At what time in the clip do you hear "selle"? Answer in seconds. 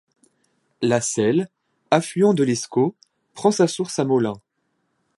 0.99-1.47